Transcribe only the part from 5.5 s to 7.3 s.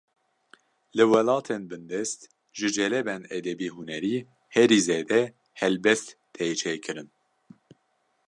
helbest tê çêkirin